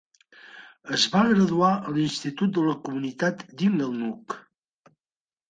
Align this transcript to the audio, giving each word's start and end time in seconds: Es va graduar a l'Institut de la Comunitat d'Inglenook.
Es 0.95 1.03
va 1.15 1.21
graduar 1.31 1.69
a 1.89 1.93
l'Institut 1.97 2.57
de 2.57 2.65
la 2.69 2.75
Comunitat 2.89 3.45
d'Inglenook. 3.61 4.39